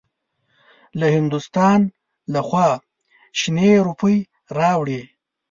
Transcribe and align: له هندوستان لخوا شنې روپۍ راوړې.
له 0.99 1.07
هندوستان 1.15 1.79
لخوا 2.33 2.69
شنې 3.39 3.71
روپۍ 3.87 4.17
راوړې. 4.57 5.01